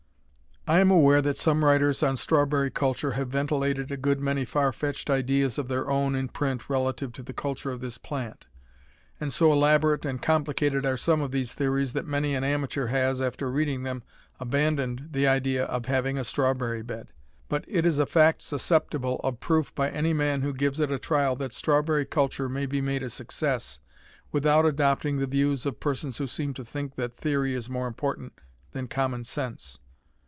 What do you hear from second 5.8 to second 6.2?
own